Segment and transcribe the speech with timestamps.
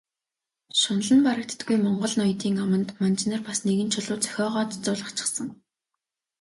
[0.79, 5.47] Шунал нь барагддаггүй монгол ноёдын аманд манж нар бас нэгэн чулуу зохиогоод зуулгачихсан.